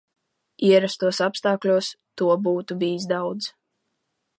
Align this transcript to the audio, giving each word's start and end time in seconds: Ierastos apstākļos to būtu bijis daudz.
Ierastos 0.69 1.21
apstākļos 1.27 1.91
to 2.23 2.33
būtu 2.49 2.83
bijis 2.85 3.11
daudz. 3.17 3.57